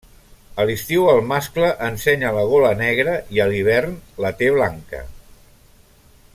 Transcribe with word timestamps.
A 0.61 0.63
l'estiu, 0.69 1.03
el 1.11 1.19
mascle 1.31 1.67
ensenya 1.89 2.31
la 2.37 2.47
gola 2.53 2.73
negra 2.81 3.15
i 3.37 3.45
a 3.45 3.49
l'hivern 3.51 3.95
la 4.25 4.35
té 4.41 4.51
blanca. 4.59 5.07